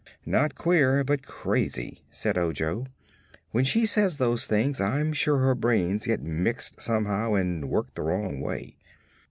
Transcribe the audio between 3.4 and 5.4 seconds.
"When she says those things I'm sure